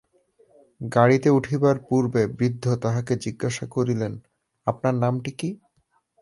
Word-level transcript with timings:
গাড়িতে 0.81 1.29
উঠিবার 1.29 1.75
পূর্বে 1.87 2.21
বৃদ্ধ 2.37 2.65
তাহাকে 2.75 3.13
জিজ্ঞাসা 3.15 3.65
করিলেন, 3.67 4.13
আপনার 4.67 4.95
নামটি 4.95 5.31
কী? 5.31 5.49